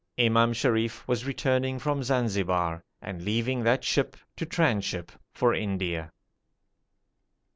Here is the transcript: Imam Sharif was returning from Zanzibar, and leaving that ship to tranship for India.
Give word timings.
Imam 0.17 0.51
Sharif 0.51 1.07
was 1.07 1.27
returning 1.27 1.77
from 1.77 2.01
Zanzibar, 2.01 2.83
and 3.03 3.21
leaving 3.21 3.61
that 3.61 3.83
ship 3.83 4.17
to 4.35 4.47
tranship 4.47 5.09
for 5.31 5.53
India. 5.53 6.11